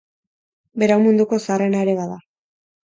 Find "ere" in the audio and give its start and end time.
1.89-1.99